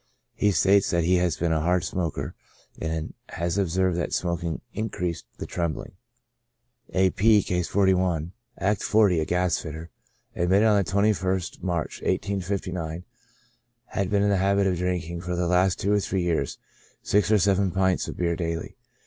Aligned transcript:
He 0.33 0.49
states 0.51 0.89
that 0.89 1.03
he 1.03 1.17
has 1.17 1.37
been 1.37 1.51
a 1.51 1.59
hard 1.61 1.83
smoker, 1.83 2.33
and 2.79 3.13
has 3.29 3.59
observed 3.59 3.95
that 3.99 4.13
smoking 4.13 4.61
increased 4.73 5.27
the 5.37 5.45
trembling. 5.45 5.91
A. 6.89 7.11
P—, 7.11 7.43
(Case 7.43 7.67
41,) 7.67 8.31
aet. 8.59 8.81
40, 8.81 9.19
a 9.19 9.25
gas 9.25 9.59
fitter, 9.59 9.91
admitted 10.35 10.65
on 10.65 10.83
the 10.83 10.91
21st 10.91 11.61
March, 11.61 12.01
1859, 12.01 13.03
^^^ 13.95 14.09
been 14.09 14.23
in 14.23 14.29
the 14.29 14.37
habit 14.37 14.65
of 14.65 14.75
drinking, 14.77 15.21
for 15.21 15.35
the 15.35 15.45
last 15.45 15.79
two 15.79 15.91
or 15.91 15.99
three 15.99 16.23
years, 16.23 16.57
six 17.03 17.31
or 17.31 17.37
seven 17.37 17.69
pints 17.69 18.07
of 18.07 18.17
beer 18.17 18.35
daily. 18.35 18.77